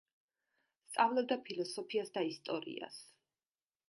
სწავლობდა 0.91 1.37
ფილოსოფიას 1.49 2.09
და 2.15 2.23
ისტორიას. 2.31 2.97